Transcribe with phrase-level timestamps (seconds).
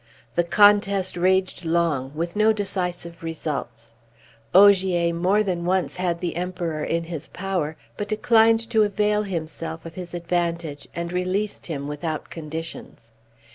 [0.33, 3.93] The contest raged long, with no decisive results.
[4.51, 9.85] Ogier more than once had the Emperor in his power, but declined to avail himself
[9.85, 13.11] of his advantage, and released him without conditions.